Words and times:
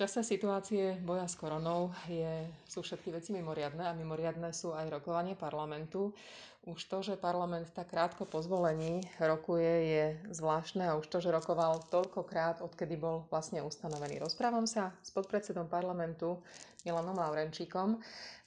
čase 0.00 0.24
situácie 0.24 0.96
boja 1.04 1.28
s 1.28 1.36
koronou 1.36 1.92
je, 2.08 2.48
sú 2.64 2.80
všetky 2.80 3.12
veci 3.12 3.36
mimoriadne 3.36 3.84
a 3.84 3.92
mimoriadne 3.92 4.48
sú 4.48 4.72
aj 4.72 4.88
rokovanie 4.88 5.36
parlamentu. 5.36 6.16
Už 6.60 6.84
to, 6.92 7.00
že 7.00 7.16
parlament 7.16 7.72
tak 7.72 7.88
krátko 7.88 8.28
po 8.28 8.44
zvolení 8.44 9.00
rokuje, 9.16 9.72
je 9.96 10.04
zvláštne 10.28 10.92
a 10.92 11.00
už 11.00 11.08
to, 11.08 11.16
že 11.24 11.32
rokoval 11.32 11.80
toľkokrát, 11.88 12.60
odkedy 12.60 13.00
bol 13.00 13.24
vlastne 13.32 13.64
ustanovený. 13.64 14.20
Rozprávam 14.20 14.68
sa 14.68 14.92
s 15.00 15.08
podpredsedom 15.08 15.72
parlamentu 15.72 16.36
Milanom 16.84 17.16
Laurenčíkom. 17.16 17.96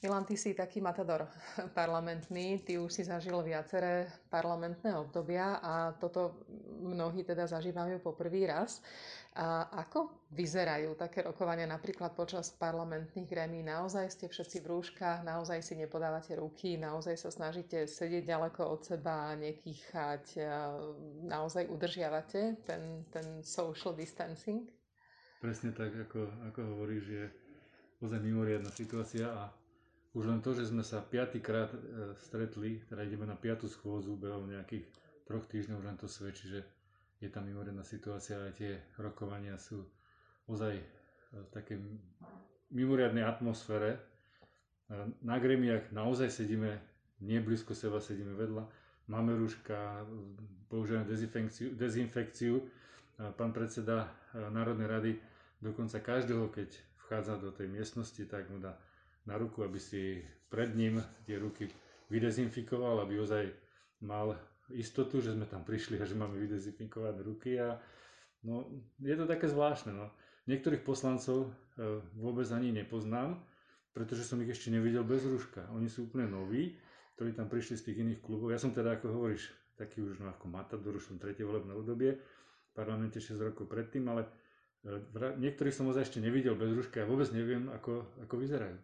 Milan, 0.05 0.30
ty 0.30 0.38
si 0.38 0.54
taký 0.54 0.78
matador 0.78 1.26
parlamentný, 1.80 2.62
ty 2.62 2.78
už 2.78 2.94
si 2.94 3.02
zažil 3.02 3.41
viaceré 3.41 4.05
parlamentné 4.30 4.93
obdobia 4.93 5.57
a 5.57 5.98
toto 5.98 6.45
mnohí 6.86 7.25
teda 7.25 7.50
zažívajú 7.50 7.98
po 7.98 8.14
prvý 8.14 8.45
raz. 8.45 8.84
A 9.34 9.66
ako 9.82 10.30
vyzerajú 10.30 10.93
také 10.93 11.25
rokovania 11.25 11.66
napríklad 11.66 12.14
počas 12.14 12.54
parlamentných 12.54 13.25
grémí? 13.25 13.66
Naozaj 13.66 14.06
ste 14.14 14.25
všetci 14.30 14.61
v 14.61 14.70
rúškach, 14.70 15.25
naozaj 15.25 15.57
si 15.66 15.74
nepodávate 15.74 16.38
ruky, 16.38 16.78
naozaj 16.78 17.18
sa 17.18 17.34
snažíte 17.34 17.89
sedieť 18.04 18.28
ďaleko 18.28 18.62
od 18.68 18.82
seba 18.84 19.32
a 19.32 19.39
nekýchať, 19.39 20.44
naozaj 21.24 21.71
udržiavate 21.71 22.60
ten, 22.68 23.07
ten 23.07 23.39
social 23.39 23.96
distancing? 23.96 24.68
Presne 25.39 25.71
tak, 25.71 25.96
ako, 25.96 26.28
ako 26.52 26.60
hovoríš, 26.75 27.06
je 27.08 27.25
ozaj 28.04 28.20
mimoriadná 28.20 28.68
situácia 28.75 29.32
a 29.32 29.47
už 30.14 30.28
len 30.28 30.44
to, 30.44 30.52
že 30.52 30.70
sme 30.70 30.84
sa 30.86 31.02
piatýkrát 31.02 31.74
e, 31.74 31.80
stretli, 32.22 32.84
teda 32.86 33.02
ideme 33.02 33.25
na 33.25 33.34
piatú 33.34 33.66
schôzu 33.66 34.14
behom 34.14 34.45
nejakých 34.45 34.86
troch 35.25 35.47
týždňov, 35.50 35.81
len 35.81 35.97
to 35.97 36.06
svedčí, 36.06 36.53
že 36.53 36.61
je 37.17 37.31
tam 37.33 37.50
mimoriadná 37.50 37.81
situácia 37.81 38.38
a 38.38 38.53
tie 38.53 38.78
rokovania 39.02 39.58
sú 39.58 39.81
ozaj 40.45 40.75
e, 40.78 40.86
v 41.33 41.50
takej 41.50 41.78
mimoriadnej 42.70 43.25
atmosfére. 43.25 43.97
E, 43.97 44.00
na 45.25 45.42
gremiách 45.42 45.89
naozaj 45.89 46.30
sedíme 46.30 46.92
nie 47.23 47.39
blízko 47.39 47.71
seba, 47.71 48.03
sedíme 48.03 48.35
vedľa. 48.35 48.63
Máme 49.07 49.35
rúška, 49.35 50.03
používame 50.67 51.07
dezinfekciu, 51.07 51.75
dezinfekciu. 51.75 52.63
Pán 53.35 53.52
predseda 53.52 54.07
e, 54.31 54.39
Národnej 54.52 54.88
rady 54.88 55.11
dokonca 55.59 55.99
každého, 55.99 56.52
keď 56.52 56.71
vchádza 57.03 57.39
do 57.39 57.52
tej 57.52 57.67
miestnosti, 57.67 58.23
tak 58.27 58.47
mu 58.52 58.59
dá 58.59 58.75
na 59.27 59.39
ruku, 59.39 59.63
aby 59.63 59.80
si 59.80 60.23
pred 60.52 60.75
ním 60.75 60.99
tie 61.23 61.39
ruky 61.39 61.67
vydezinfikoval, 62.11 63.03
aby 63.03 63.19
ozaj 63.19 63.43
mal 64.03 64.35
istotu, 64.71 65.19
že 65.23 65.35
sme 65.35 65.47
tam 65.47 65.63
prišli 65.63 65.99
a 65.99 66.08
že 66.08 66.15
máme 66.15 66.35
vydezinfikované 66.39 67.19
ruky 67.23 67.59
a 67.59 67.80
no, 68.43 68.67
je 68.99 69.15
to 69.15 69.27
také 69.27 69.47
zvláštne. 69.47 69.95
No. 69.95 70.11
Niektorých 70.47 70.83
poslancov 70.83 71.47
e, 71.47 71.49
vôbec 72.19 72.47
ani 72.52 72.75
nepoznám, 72.75 73.39
pretože 73.95 74.27
som 74.27 74.41
ich 74.43 74.52
ešte 74.52 74.73
nevidel 74.73 75.05
bez 75.08 75.23
rúška. 75.23 75.63
Oni 75.71 75.87
sú 75.87 76.09
úplne 76.09 76.27
noví, 76.27 76.75
ktorí 77.16 77.38
tam 77.38 77.47
prišli 77.50 77.78
z 77.78 77.86
tých 77.92 77.97
iných 78.02 78.22
klubov. 78.22 78.53
Ja 78.53 78.59
som 78.61 78.73
teda, 78.73 78.97
ako 78.97 79.14
hovoríš, 79.14 79.53
taký 79.78 80.02
už 80.02 80.22
no, 80.22 80.30
ako 80.33 80.45
matador, 80.50 80.97
už 80.97 81.14
som 81.14 81.22
tretie 81.22 81.45
volebné 81.45 81.73
obdobie, 81.73 82.17
v 82.17 82.72
parlamente 82.73 83.22
6 83.22 83.38
rokov 83.42 83.70
predtým, 83.70 84.05
ale 84.09 84.25
e, 84.86 84.97
niektorých 85.38 85.73
som 85.73 85.89
ozaj 85.89 86.09
ešte 86.09 86.20
nevidel 86.22 86.58
bez 86.58 86.73
rúška 86.73 87.05
a 87.05 87.09
vôbec 87.09 87.30
neviem, 87.30 87.70
ako, 87.70 88.05
ako 88.25 88.36
vyzerajú. 88.42 88.78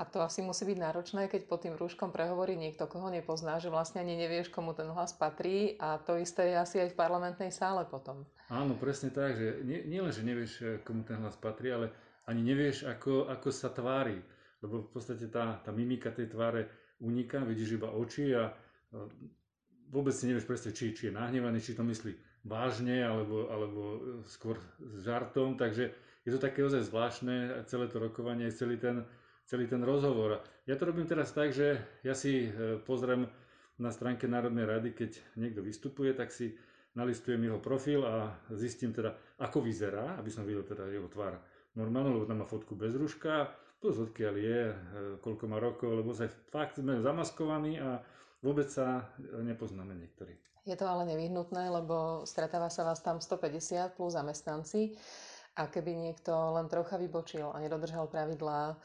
A 0.00 0.08
to 0.08 0.24
asi 0.24 0.40
musí 0.40 0.64
byť 0.64 0.78
náročné, 0.80 1.28
keď 1.28 1.44
pod 1.44 1.60
tým 1.60 1.76
rúškom 1.76 2.08
prehovorí 2.08 2.56
niekto, 2.56 2.88
koho 2.88 3.12
nepozná, 3.12 3.60
že 3.60 3.68
vlastne 3.68 4.00
ani 4.00 4.16
nevieš, 4.16 4.48
komu 4.48 4.72
ten 4.72 4.88
hlas 4.88 5.12
patrí 5.12 5.76
a 5.76 6.00
to 6.00 6.16
isté 6.16 6.48
je 6.48 6.56
asi 6.56 6.76
aj 6.80 6.96
v 6.96 6.98
parlamentnej 6.98 7.52
sále 7.52 7.84
potom. 7.84 8.24
Áno, 8.48 8.80
presne 8.80 9.12
tak, 9.12 9.36
že 9.36 9.60
nie, 9.60 9.84
nie 9.84 10.00
len, 10.00 10.08
že 10.08 10.24
nevieš, 10.24 10.52
eh, 10.64 10.80
komu 10.80 11.04
ten 11.04 11.20
hlas 11.20 11.36
patrí, 11.36 11.68
ale 11.68 11.92
ani 12.24 12.40
nevieš, 12.40 12.88
ako, 12.88 13.28
ako 13.28 13.48
sa 13.52 13.68
tvári. 13.68 14.16
Lebo 14.64 14.88
v 14.88 14.88
podstate 14.88 15.28
tá, 15.28 15.60
tá 15.60 15.68
mimika 15.68 16.08
tej 16.08 16.32
tváre 16.32 16.68
uniká, 17.00 17.42
vidíš 17.44 17.80
iba 17.80 17.88
oči 17.90 18.32
a 18.36 18.48
eh, 18.48 19.08
vôbec 19.90 20.14
si 20.14 20.28
nevieš 20.30 20.46
predstaviť, 20.46 20.74
či, 20.76 20.86
či 20.94 21.02
je 21.10 21.16
nahnevaný, 21.16 21.58
či 21.58 21.74
to 21.74 21.82
myslí 21.82 22.12
vážne, 22.46 23.02
alebo, 23.04 23.48
alebo 23.50 23.80
eh, 23.80 23.98
skôr 24.28 24.60
s 24.80 25.04
žartom. 25.04 25.56
Takže 25.56 25.92
je 26.24 26.30
to 26.30 26.40
také 26.40 26.60
ozaj 26.60 26.84
zvláštne, 26.84 27.64
celé 27.64 27.88
to 27.88 27.96
rokovanie, 27.96 28.52
celý 28.52 28.76
ten, 28.76 29.08
celý 29.48 29.66
ten 29.66 29.80
rozhovor. 29.80 30.44
Ja 30.68 30.76
to 30.76 30.92
robím 30.92 31.08
teraz 31.08 31.32
tak, 31.32 31.56
že 31.56 31.80
ja 32.04 32.12
si 32.12 32.46
e, 32.46 32.78
pozriem 32.84 33.24
na 33.80 33.88
stránke 33.88 34.28
Národnej 34.28 34.68
rady, 34.68 34.92
keď 34.92 35.10
niekto 35.40 35.64
vystupuje, 35.64 36.12
tak 36.12 36.28
si 36.28 36.52
nalistujem 36.92 37.40
jeho 37.40 37.56
profil 37.56 38.04
a 38.04 38.36
zistím 38.52 38.92
teda, 38.92 39.16
ako 39.40 39.64
vyzerá, 39.64 40.20
aby 40.20 40.28
som 40.28 40.44
videl 40.44 40.62
teda 40.68 40.92
jeho 40.92 41.08
tvár 41.08 41.40
normálne, 41.72 42.12
lebo 42.12 42.28
tam 42.28 42.44
má 42.44 42.46
fotku 42.46 42.76
bez 42.76 42.92
ruška, 42.98 43.48
plus 43.80 43.96
odkiaľ 43.96 44.34
je, 44.36 44.60
e, 44.70 44.74
koľko 45.24 45.44
má 45.48 45.56
rokov, 45.56 45.90
lebo 45.96 46.12
sa 46.12 46.28
fakt 46.52 46.76
sme 46.76 47.00
zamaskovaní 47.00 47.80
a 47.80 48.04
vôbec 48.44 48.68
sa 48.68 49.08
nepoznáme 49.20 49.96
niektorí. 49.96 50.36
Je 50.68 50.76
to 50.76 50.84
ale 50.84 51.08
nevyhnutné, 51.08 51.72
lebo 51.72 52.28
stretáva 52.28 52.68
sa 52.68 52.84
vás 52.84 53.00
tam 53.00 53.16
150 53.16 53.96
plus 53.96 54.12
zamestnanci 54.12 54.92
a 55.56 55.66
keby 55.66 55.96
niekto 55.96 56.30
len 56.30 56.68
trocha 56.68 57.00
vybočil 57.00 57.48
a 57.50 57.58
nedodržal 57.58 58.06
pravidlá, 58.06 58.76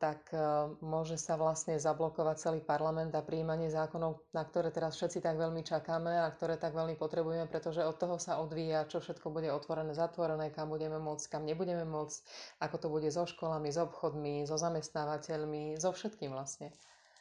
tak 0.00 0.32
môže 0.80 1.20
sa 1.20 1.36
vlastne 1.36 1.76
zablokovať 1.76 2.36
celý 2.40 2.60
parlament 2.64 3.12
a 3.12 3.20
príjmanie 3.20 3.68
zákonov, 3.68 4.24
na 4.32 4.40
ktoré 4.40 4.72
teraz 4.72 4.96
všetci 4.96 5.20
tak 5.20 5.36
veľmi 5.36 5.60
čakáme 5.60 6.24
a 6.24 6.32
ktoré 6.32 6.56
tak 6.56 6.72
veľmi 6.72 6.96
potrebujeme, 6.96 7.44
pretože 7.44 7.84
od 7.84 8.00
toho 8.00 8.16
sa 8.16 8.40
odvíja, 8.40 8.88
čo 8.88 9.04
všetko 9.04 9.28
bude 9.28 9.52
otvorené, 9.52 9.92
zatvorené, 9.92 10.48
kam 10.48 10.72
budeme 10.72 10.96
môcť, 10.96 11.24
kam 11.28 11.44
nebudeme 11.44 11.84
môcť, 11.84 12.18
ako 12.64 12.76
to 12.80 12.88
bude 12.88 13.08
so 13.12 13.28
školami, 13.28 13.68
s 13.68 13.76
obchodmi, 13.76 14.48
so 14.48 14.56
zamestnávateľmi, 14.56 15.76
so 15.76 15.92
všetkým 15.92 16.32
vlastne. 16.32 16.72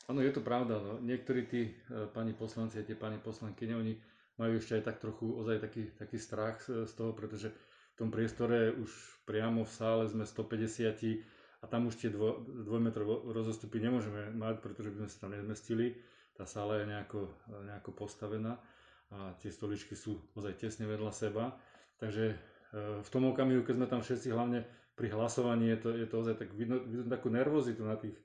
Áno, 0.07 0.23
je 0.23 0.31
to 0.31 0.39
pravda. 0.39 0.79
No. 0.79 1.03
Niektorí 1.03 1.51
tí 1.51 1.61
e, 1.67 2.07
pani 2.15 2.31
poslanci 2.31 2.79
a 2.79 2.87
tie 2.87 2.95
pani 2.95 3.19
poslankyne, 3.19 3.75
oni 3.75 3.99
majú 4.39 4.55
ešte 4.55 4.79
aj 4.79 4.83
tak 4.87 4.97
trochu 5.03 5.35
ozaj 5.35 5.59
taký, 5.59 5.91
taký 5.99 6.15
strach 6.15 6.63
z 6.63 6.91
toho, 6.95 7.11
pretože 7.11 7.51
v 7.51 7.95
tom 7.99 8.07
priestore 8.07 8.71
už 8.71 8.87
priamo 9.27 9.67
v 9.67 9.71
sále 9.73 10.07
sme 10.07 10.23
150 10.23 11.36
a 11.61 11.65
tam 11.65 11.89
už 11.89 11.97
tie 11.97 12.09
dvo, 12.13 12.45
dvojmetrové 12.45 13.33
rozostupy 13.33 13.81
nemôžeme 13.81 14.29
mať, 14.37 14.61
pretože 14.61 14.93
by 14.93 14.97
sme 15.01 15.09
sa 15.09 15.17
tam 15.25 15.31
nezmestili. 15.33 15.97
Tá 16.37 16.45
sála 16.45 16.85
je 16.85 16.85
nejako, 16.85 17.33
nejako 17.65 17.91
postavená 17.97 18.61
a 19.09 19.33
tie 19.39 19.49
stoličky 19.49 19.95
sú 19.95 20.19
ozaj 20.37 20.59
tesne 20.59 20.85
vedľa 20.85 21.11
seba. 21.15 21.55
Takže 21.97 22.25
e, 22.29 22.35
v 23.01 23.09
tom 23.09 23.31
okamihu, 23.31 23.63
keď 23.65 23.75
sme 23.79 23.87
tam 23.87 24.01
všetci, 24.03 24.27
hlavne 24.29 24.67
pri 24.93 25.07
hlasovaní, 25.15 25.73
je 25.73 25.79
to, 25.81 25.89
je 25.95 26.07
to 26.09 26.15
ozaj 26.21 26.35
tak 26.37 26.49
vidno, 26.53 26.77
vidno 26.83 27.07
takú 27.09 27.31
nervozitu 27.31 27.81
na 27.87 27.95
tých 27.97 28.13
e, 28.13 28.21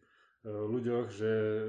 ľuďoch, 0.51 1.07
že 1.09 1.31
e, 1.31 1.65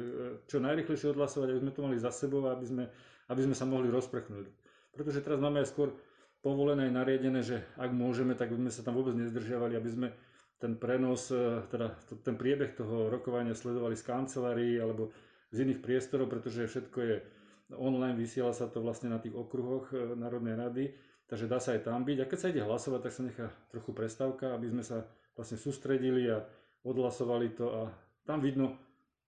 čo 0.49 0.59
najrychlejšie 0.59 1.13
odhlasovať, 1.13 1.47
aby 1.53 1.61
sme 1.63 1.71
to 1.71 1.85
mali 1.85 1.97
za 2.01 2.11
sebou, 2.11 2.43
aby 2.49 2.65
sme, 2.65 2.83
aby 3.29 3.41
sme 3.45 3.55
sa 3.55 3.69
mohli 3.69 3.87
rozprechnúť. 3.93 4.49
Pretože 4.91 5.23
teraz 5.23 5.39
máme 5.39 5.61
aj 5.61 5.71
skôr 5.71 5.93
povolené 6.43 6.91
nariadené, 6.91 7.39
že 7.39 7.63
ak 7.79 7.95
môžeme, 7.95 8.35
tak 8.35 8.51
by 8.51 8.67
sme 8.67 8.71
sa 8.73 8.81
tam 8.83 8.99
vôbec 8.99 9.15
nezdržiavali, 9.15 9.79
aby 9.79 9.89
sme 9.89 10.07
ten 10.57 10.79
prenos, 10.79 11.31
e, 11.31 11.63
teda 11.69 11.97
ten 12.21 12.35
priebeh 12.35 12.73
toho 12.77 13.09
rokovania 13.09 13.57
sledovali 13.57 13.97
z 13.97 14.03
kancelárií 14.05 14.75
alebo 14.79 15.11
z 15.53 15.69
iných 15.69 15.83
priestorov, 15.85 16.31
pretože 16.31 16.65
všetko 16.65 16.97
je 17.03 17.15
online, 17.77 18.17
vysiela 18.17 18.53
sa 18.53 18.69
to 18.69 18.81
vlastne 18.81 19.09
na 19.09 19.19
tých 19.21 19.33
okruhoch 19.33 19.93
e, 19.93 20.17
Národnej 20.17 20.55
rady, 20.57 20.83
takže 21.29 21.49
dá 21.49 21.57
sa 21.57 21.77
aj 21.77 21.85
tam 21.85 22.05
byť. 22.05 22.17
A 22.21 22.29
keď 22.29 22.37
sa 22.39 22.51
ide 22.51 22.61
hlasovať, 22.65 22.99
tak 23.05 23.13
sa 23.13 23.23
nechá 23.23 23.47
trochu 23.69 23.91
prestávka, 23.93 24.53
aby 24.53 24.69
sme 24.69 24.83
sa 24.85 25.05
vlastne 25.33 25.57
sústredili 25.57 26.29
a 26.29 26.45
odhlasovali 26.85 27.47
to 27.55 27.65
a 27.71 27.81
tam 28.23 28.39
vidno, 28.39 28.77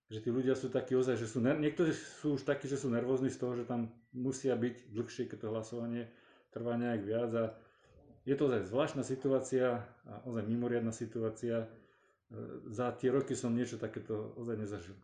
že 0.07 0.22
tí 0.22 0.30
ľudia 0.30 0.53
sú 0.53 0.69
takí 0.69 0.94
ozaj, 0.94 1.18
že 1.18 1.25
sú, 1.25 1.42
niektorí 1.42 1.92
sú 1.92 2.38
už 2.38 2.46
takí, 2.46 2.69
že 2.69 2.78
sú 2.78 2.94
nervózni 2.94 3.34
z 3.34 3.42
toho, 3.42 3.57
že 3.57 3.66
tam 3.66 3.90
musia 4.13 4.53
byť 4.53 4.94
dlhšie, 4.94 5.25
keď 5.25 5.38
to 5.42 5.52
hlasovanie 5.52 6.03
trvá 6.53 6.78
nejak 6.78 7.02
viac 7.03 7.31
a 7.34 7.46
je 8.25 8.34
to 8.34 8.50
ozaj 8.50 8.68
zvláštna 8.68 9.06
situácia 9.06 9.86
a 10.09 10.13
ozaj 10.25 10.44
mimoriadná 10.50 10.90
situácia. 10.90 11.66
E, 11.66 11.68
za 12.74 12.89
tie 12.98 13.13
roky 13.13 13.38
som 13.38 13.54
niečo 13.54 13.77
takéto 13.77 14.33
ozaj 14.42 14.57
nezažil. 14.57 14.98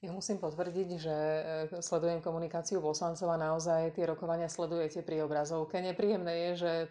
Ja 0.00 0.16
musím 0.16 0.40
potvrdiť, 0.40 0.88
že 0.96 1.12
e, 1.12 1.42
sledujem 1.84 2.24
komunikáciu 2.24 2.80
poslancov 2.80 3.28
a 3.28 3.36
naozaj 3.36 3.92
tie 3.92 4.08
rokovania 4.08 4.48
sledujete 4.48 5.04
pri 5.04 5.28
obrazovke. 5.28 5.76
Nepríjemné 5.82 6.32
je, 6.32 6.50
že 6.56 6.72
e, 6.72 6.88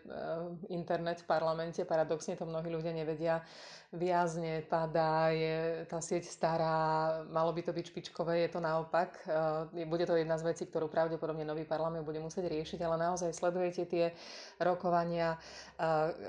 internet 0.70 1.26
v 1.26 1.30
parlamente, 1.32 1.82
paradoxne 1.88 2.38
to 2.38 2.46
mnohí 2.46 2.70
ľudia 2.70 2.94
nevedia, 2.94 3.42
viazne, 3.90 4.62
padá, 4.70 5.34
je 5.34 5.86
tá 5.90 5.98
sieť 5.98 6.30
stará, 6.30 7.26
malo 7.34 7.50
by 7.50 7.66
to 7.66 7.74
byť 7.74 7.86
špičkové, 7.90 8.46
je 8.46 8.50
to 8.54 8.62
naopak. 8.62 9.18
E, 9.74 9.86
bude 9.90 10.06
to 10.06 10.14
jedna 10.14 10.38
z 10.38 10.46
vecí, 10.54 10.70
ktorú 10.70 10.86
pravdepodobne 10.86 11.42
nový 11.42 11.66
parlament 11.66 12.06
bude 12.06 12.22
musieť 12.22 12.54
riešiť, 12.54 12.80
ale 12.86 13.02
naozaj 13.02 13.34
sledujete 13.34 13.90
tie 13.90 14.14
rokovania 14.62 15.42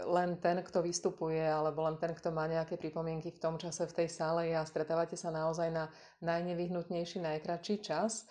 len 0.07 0.39
ten, 0.39 0.63
kto 0.63 0.79
vystupuje, 0.81 1.43
alebo 1.43 1.83
len 1.83 1.99
ten, 1.99 2.15
kto 2.15 2.31
má 2.31 2.47
nejaké 2.47 2.79
pripomienky 2.79 3.35
v 3.35 3.43
tom 3.43 3.59
čase 3.59 3.83
v 3.91 3.97
tej 4.05 4.09
sále 4.09 4.55
a 4.55 4.63
stretávate 4.63 5.19
sa 5.19 5.35
naozaj 5.35 5.69
na 5.75 5.91
najnevyhnutnejší, 6.23 7.19
najkračší 7.19 7.83
čas. 7.83 8.31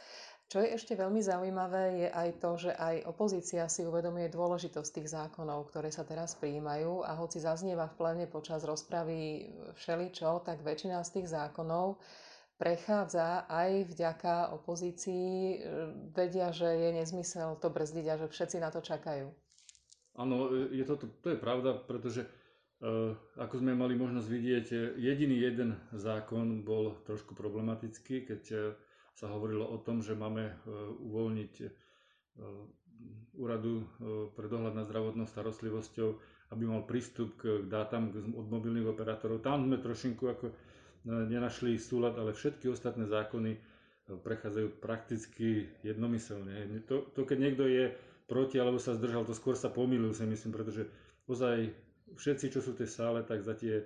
Čo 0.49 0.65
je 0.65 0.73
ešte 0.73 0.97
veľmi 0.97 1.21
zaujímavé, 1.21 1.83
je 2.01 2.09
aj 2.09 2.29
to, 2.41 2.57
že 2.57 2.73
aj 2.73 3.05
opozícia 3.05 3.69
si 3.69 3.85
uvedomuje 3.85 4.33
dôležitosť 4.33 4.89
tých 4.97 5.13
zákonov, 5.13 5.69
ktoré 5.69 5.93
sa 5.93 6.01
teraz 6.01 6.33
prijímajú 6.41 7.05
a 7.05 7.13
hoci 7.21 7.37
zaznieva 7.37 7.85
v 7.85 7.97
plene 8.01 8.25
počas 8.25 8.65
rozpravy 8.65 9.53
všeličo, 9.77 10.41
tak 10.41 10.65
väčšina 10.65 11.05
z 11.05 11.21
tých 11.21 11.27
zákonov 11.29 12.01
prechádza 12.57 13.45
aj 13.45 13.93
vďaka 13.93 14.49
opozícii. 14.57 15.61
Vedia, 16.17 16.49
že 16.49 16.65
je 16.65 16.89
nezmysel 16.97 17.55
to 17.61 17.69
brzdiť 17.69 18.05
a 18.09 18.19
že 18.19 18.27
všetci 18.27 18.57
na 18.57 18.73
to 18.73 18.81
čakajú. 18.81 19.29
Áno, 20.17 20.49
je 20.73 20.81
to, 20.81 20.97
to 20.97 21.27
je 21.31 21.39
pravda, 21.39 21.77
pretože 21.77 22.25
uh, 22.25 23.13
ako 23.37 23.61
sme 23.61 23.77
mali 23.77 23.93
možnosť 23.95 24.27
vidieť, 24.27 24.67
jediný 24.97 25.45
jeden 25.45 25.77
zákon 25.95 26.65
bol 26.65 26.99
trošku 27.05 27.31
problematický, 27.37 28.27
keď 28.27 28.43
uh, 28.51 28.59
sa 29.19 29.27
hovorilo 29.27 29.67
o 29.67 29.75
tom, 29.83 29.99
že 29.99 30.15
máme 30.15 30.47
e, 30.47 30.53
uvoľniť 31.03 31.53
e, 31.59 31.67
úradu 33.35 33.83
e, 33.83 33.85
pre 34.31 34.47
dohľad 34.47 34.79
nad 34.79 34.87
zdravotnou 34.87 35.27
starostlivosťou, 35.27 36.09
aby 36.55 36.63
mal 36.63 36.87
prístup 36.87 37.35
k 37.35 37.67
dátam 37.67 38.07
od 38.15 38.47
mobilných 38.47 38.87
operátorov. 38.87 39.43
Tam 39.43 39.67
sme 39.67 39.77
trošinku 39.77 40.23
ako 40.23 40.47
nenašli 41.05 41.75
súlad, 41.77 42.15
ale 42.17 42.33
všetky 42.33 42.71
ostatné 42.71 43.05
zákony 43.05 43.53
prechádzajú 44.09 44.81
prakticky 44.81 45.69
jednomyselne. 45.85 46.81
To, 46.89 47.05
to 47.13 47.21
keď 47.23 47.37
niekto 47.37 47.69
je 47.69 47.93
proti 48.25 48.57
alebo 48.57 48.81
sa 48.81 48.97
zdržal, 48.97 49.29
to 49.29 49.37
skôr 49.37 49.53
sa 49.53 49.69
pomýlil 49.69 50.09
si 50.09 50.25
myslím, 50.25 50.49
pretože 50.49 50.89
ozaj 51.29 51.69
všetci, 52.17 52.45
čo 52.49 52.59
sú 52.65 52.73
v 52.73 52.81
tej 52.81 52.89
sále, 52.89 53.21
tak 53.21 53.45
za 53.45 53.53
tie 53.53 53.85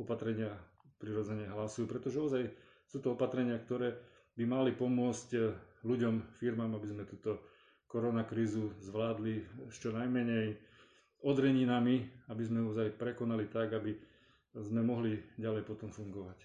opatrenia 0.00 0.56
prirodzene 0.96 1.44
hlasujú, 1.52 1.84
pretože 1.84 2.18
ozaj 2.18 2.42
sú 2.88 3.04
to 3.04 3.12
opatrenia, 3.12 3.60
ktoré 3.60 4.00
by 4.38 4.44
mali 4.46 4.70
pomôcť 4.70 5.28
eh, 5.34 5.50
ľuďom, 5.82 6.38
firmám, 6.38 6.78
aby 6.78 6.86
sme 6.86 7.02
túto 7.02 7.42
koronakrízu 7.90 8.78
zvládli 8.86 9.42
s 9.66 9.76
čo 9.82 9.90
najmenej 9.90 10.54
odreninami, 11.26 12.06
aby 12.30 12.42
sme 12.46 12.62
ju 12.62 12.70
aj 12.78 12.94
prekonali 12.94 13.50
tak, 13.50 13.74
aby 13.74 13.98
sme 14.54 14.86
mohli 14.86 15.18
ďalej 15.34 15.66
potom 15.66 15.90
fungovať. 15.90 16.38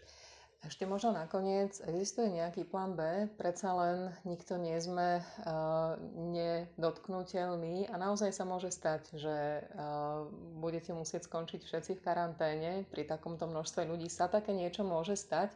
Ešte 0.64 0.88
možno 0.88 1.12
nakoniec, 1.12 1.76
existuje 1.84 2.40
nejaký 2.40 2.64
plán 2.64 2.96
B? 2.96 3.28
Predsa 3.36 3.76
len 3.76 3.98
nikto 4.24 4.56
nie 4.56 4.80
sme 4.80 5.20
uh, 5.20 6.00
nedotknutelní 6.32 7.92
a 7.92 8.00
naozaj 8.00 8.32
sa 8.32 8.48
môže 8.48 8.72
stať, 8.72 9.12
že 9.12 9.60
uh, 9.60 10.24
budete 10.64 10.96
musieť 10.96 11.28
skončiť 11.28 11.68
všetci 11.68 11.92
v 12.00 12.04
karanténe. 12.08 12.72
Pri 12.88 13.04
takomto 13.04 13.44
množstve 13.44 13.84
ľudí 13.84 14.08
sa 14.08 14.32
také 14.32 14.56
niečo 14.56 14.88
môže 14.88 15.20
stať. 15.20 15.52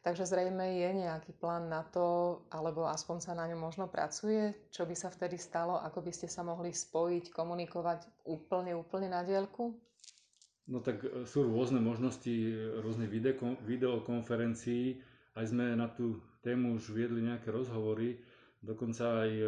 Takže 0.00 0.24
zrejme 0.24 0.80
je 0.80 1.04
nejaký 1.04 1.36
plán 1.36 1.68
na 1.68 1.84
to, 1.84 2.40
alebo 2.48 2.88
aspoň 2.88 3.20
sa 3.20 3.32
na 3.36 3.44
ňom 3.52 3.60
možno 3.60 3.84
pracuje, 3.84 4.56
čo 4.72 4.88
by 4.88 4.96
sa 4.96 5.12
vtedy 5.12 5.36
stalo, 5.36 5.76
ako 5.76 6.00
by 6.00 6.08
ste 6.08 6.24
sa 6.24 6.40
mohli 6.40 6.72
spojiť, 6.72 7.28
komunikovať 7.28 8.24
úplne, 8.24 8.72
úplne 8.72 9.12
na 9.12 9.20
dielku? 9.20 9.76
No 10.72 10.80
tak 10.80 11.04
e, 11.04 11.28
sú 11.28 11.44
rôzne 11.44 11.84
možnosti 11.84 12.32
rôznych 12.80 13.12
videokonferencií. 13.60 15.04
Aj 15.36 15.44
sme 15.44 15.76
na 15.76 15.92
tú 15.92 16.16
tému 16.40 16.80
už 16.80 16.96
viedli 16.96 17.20
nejaké 17.20 17.52
rozhovory. 17.52 18.24
Dokonca 18.64 19.28
aj 19.28 19.30
e, 19.36 19.44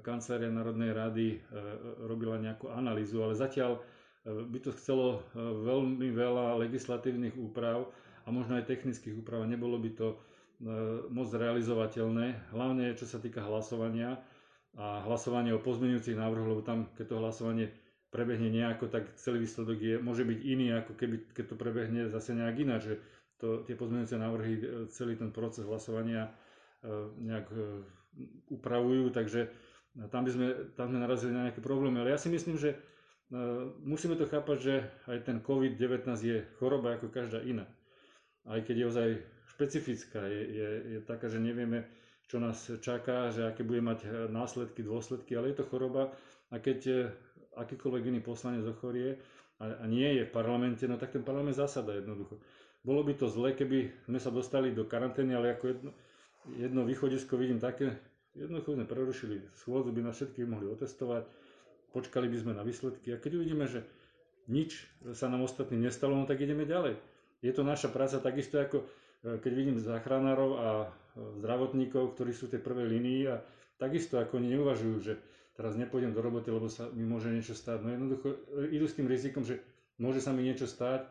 kancelária 0.00 0.48
Národnej 0.48 0.96
rady 0.96 1.28
e, 1.36 1.38
robila 2.08 2.40
nejakú 2.40 2.72
analýzu, 2.72 3.20
ale 3.20 3.36
zatiaľ 3.36 3.84
by 4.20 4.58
to 4.60 4.76
chcelo 4.76 5.24
veľmi 5.64 6.12
veľa 6.12 6.60
legislatívnych 6.60 7.40
úprav, 7.40 7.88
a 8.24 8.28
možno 8.28 8.60
aj 8.60 8.68
technických 8.68 9.16
úprav. 9.16 9.44
Nebolo 9.48 9.80
by 9.80 9.90
to 9.96 10.08
e, 10.12 10.16
moc 11.08 11.28
realizovateľné, 11.32 12.52
hlavne 12.52 12.92
čo 12.96 13.08
sa 13.08 13.16
týka 13.16 13.40
hlasovania 13.44 14.20
a 14.78 15.02
hlasovanie 15.02 15.50
o 15.50 15.62
pozmeňujúcich 15.62 16.14
návrhoch, 16.14 16.48
lebo 16.56 16.62
tam, 16.62 16.86
keď 16.94 17.06
to 17.10 17.20
hlasovanie 17.22 17.66
prebehne 18.10 18.50
nejako, 18.50 18.90
tak 18.90 19.14
celý 19.18 19.46
výsledok 19.46 19.78
je, 19.78 19.94
môže 19.98 20.22
byť 20.26 20.38
iný, 20.46 20.66
ako 20.78 20.92
keby, 20.94 21.16
keď 21.34 21.44
to 21.54 21.56
prebehne 21.58 22.00
zase 22.06 22.34
nejak 22.34 22.56
ináč, 22.58 22.82
že 22.86 22.96
to, 23.40 23.64
tie 23.64 23.74
pozmeňujúce 23.74 24.16
návrhy 24.18 24.52
e, 24.54 24.62
celý 24.92 25.16
ten 25.16 25.32
proces 25.32 25.64
hlasovania 25.66 26.28
e, 26.28 26.30
nejak 27.24 27.46
upravujú, 28.50 29.14
takže 29.14 29.46
tam, 30.10 30.26
by 30.26 30.30
sme, 30.34 30.46
tam 30.74 30.90
sme 30.90 30.98
narazili 30.98 31.30
na 31.30 31.46
nejaké 31.50 31.62
problémy. 31.62 32.02
Ale 32.02 32.14
ja 32.14 32.18
si 32.18 32.26
myslím, 32.26 32.58
že 32.58 32.74
musíme 33.86 34.18
to 34.18 34.26
chápať, 34.26 34.58
že 34.58 34.74
aj 35.06 35.18
ten 35.22 35.38
COVID-19 35.38 36.10
je 36.18 36.42
choroba 36.58 36.98
ako 36.98 37.06
každá 37.06 37.38
iná 37.46 37.70
aj 38.48 38.60
keď 38.64 38.76
je 38.76 38.86
ozaj 38.86 39.08
špecifická, 39.56 40.24
je, 40.24 40.42
je, 40.48 40.68
je 40.96 40.98
taká, 41.04 41.28
že 41.28 41.36
nevieme, 41.36 41.84
čo 42.30 42.38
nás 42.40 42.56
čaká, 42.80 43.28
že 43.34 43.44
aké 43.44 43.66
bude 43.66 43.82
mať 43.82 44.30
následky, 44.30 44.80
dôsledky, 44.86 45.34
ale 45.36 45.52
je 45.52 45.60
to 45.60 45.68
choroba. 45.68 46.14
A 46.48 46.62
keď 46.62 46.78
eh, 46.88 46.98
akýkoľvek 47.58 48.02
iný 48.14 48.20
poslanec 48.22 48.64
ochorie 48.64 49.18
a, 49.60 49.82
a 49.82 49.84
nie 49.90 50.06
je 50.16 50.24
v 50.24 50.32
parlamente, 50.32 50.86
no 50.86 50.96
tak 50.96 51.12
ten 51.12 51.26
parlament 51.26 51.58
zasada 51.58 51.92
jednoducho. 51.98 52.38
Bolo 52.80 53.04
by 53.04 53.12
to 53.18 53.28
zle, 53.28 53.52
keby 53.52 53.92
sme 54.08 54.16
sa 54.16 54.32
dostali 54.32 54.72
do 54.72 54.88
karantény, 54.88 55.36
ale 55.36 55.52
ako 55.52 55.64
jedno, 55.68 55.90
jedno 56.56 56.80
východisko 56.88 57.36
vidím 57.36 57.60
také, 57.60 57.92
jednoducho 58.32 58.72
sme 58.72 58.88
prerušili 58.88 59.36
schôdzu, 59.60 59.92
by 59.92 60.00
nás 60.08 60.16
všetkých 60.16 60.48
mohli 60.48 60.64
otestovať, 60.72 61.28
počkali 61.92 62.32
by 62.32 62.36
sme 62.40 62.52
na 62.56 62.64
výsledky. 62.64 63.12
A 63.12 63.20
keď 63.20 63.36
uvidíme, 63.36 63.68
že 63.68 63.84
nič 64.48 64.88
sa 65.12 65.28
nám 65.28 65.44
ostatným 65.44 65.84
nestalo, 65.84 66.16
no 66.16 66.24
tak 66.24 66.40
ideme 66.40 66.64
ďalej 66.64 66.96
je 67.40 67.52
to 67.52 67.62
naša 67.64 67.88
práca 67.88 68.20
takisto 68.20 68.60
ako 68.60 68.84
e, 68.84 68.86
keď 69.40 69.52
vidím 69.52 69.76
záchranárov 69.80 70.50
a 70.56 70.68
e, 70.68 70.86
zdravotníkov, 71.40 72.16
ktorí 72.16 72.32
sú 72.36 72.48
v 72.48 72.56
tej 72.56 72.62
prvej 72.62 72.86
línii 72.88 73.22
a 73.32 73.40
takisto 73.80 74.20
ako 74.20 74.40
oni 74.40 74.56
neuvažujú, 74.56 74.96
že 75.00 75.12
teraz 75.56 75.76
nepôjdem 75.76 76.12
do 76.12 76.20
roboty, 76.20 76.52
lebo 76.52 76.68
sa 76.68 76.88
mi 76.92 77.04
môže 77.04 77.32
niečo 77.32 77.56
stať. 77.56 77.80
No 77.80 77.88
jednoducho 77.92 78.28
e, 78.60 78.76
idú 78.76 78.86
s 78.88 78.96
tým 78.96 79.08
rizikom, 79.08 79.44
že 79.44 79.60
môže 79.96 80.20
sa 80.20 80.36
mi 80.36 80.44
niečo 80.44 80.68
stať, 80.68 81.08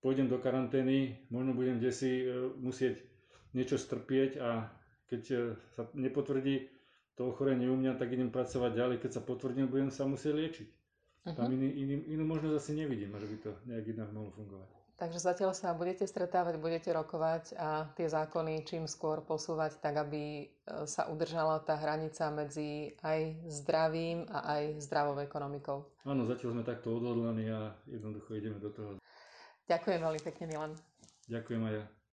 pôjdem 0.00 0.28
do 0.28 0.40
karantény, 0.40 1.20
možno 1.28 1.52
budem 1.52 1.76
desi 1.76 2.24
musieť 2.56 3.04
niečo 3.52 3.76
strpieť 3.76 4.40
a 4.40 4.64
keď 5.12 5.52
sa 5.76 5.84
nepotvrdí 5.92 6.72
to 7.20 7.28
ochorenie 7.28 7.68
u 7.68 7.76
mňa, 7.76 8.00
tak 8.00 8.16
idem 8.16 8.32
pracovať 8.32 8.72
ďalej. 8.72 8.96
Keď 9.04 9.10
sa 9.12 9.20
potvrdím, 9.20 9.68
budem 9.68 9.92
sa 9.92 10.08
musieť 10.08 10.32
liečiť. 10.32 10.68
Uh-huh. 10.72 11.36
Tam 11.36 11.52
iný, 11.52 11.68
iný, 11.68 11.94
inú 12.16 12.24
možnosť 12.24 12.56
asi 12.56 12.72
nevidím, 12.80 13.12
že 13.12 13.28
by 13.28 13.36
to 13.44 13.50
nejak 13.68 13.92
inak 13.92 14.08
mohlo 14.08 14.32
fungovať. 14.32 14.79
Takže 15.00 15.16
zatiaľ 15.16 15.56
sa 15.56 15.72
budete 15.72 16.04
stretávať, 16.04 16.60
budete 16.60 16.92
rokovať 16.92 17.56
a 17.56 17.88
tie 17.96 18.04
zákony 18.04 18.68
čím 18.68 18.84
skôr 18.84 19.24
posúvať 19.24 19.80
tak, 19.80 19.96
aby 19.96 20.44
e, 20.44 20.46
sa 20.84 21.08
udržala 21.08 21.56
tá 21.64 21.72
hranica 21.80 22.28
medzi 22.28 22.92
aj 23.00 23.48
zdravím 23.48 24.28
a 24.28 24.60
aj 24.60 24.84
zdravou 24.84 25.16
ekonomikou. 25.24 25.88
Áno, 26.04 26.28
zatiaľ 26.28 26.52
sme 26.52 26.68
takto 26.68 27.00
odhodlaní 27.00 27.48
a 27.48 27.72
jednoducho 27.88 28.36
ideme 28.36 28.60
do 28.60 28.68
toho. 28.68 29.00
Ďakujem 29.72 30.04
veľmi 30.04 30.20
pekne, 30.20 30.44
Milan. 30.52 30.72
Ďakujem 31.32 31.62
aj 31.64 31.74
ja. 31.80 31.84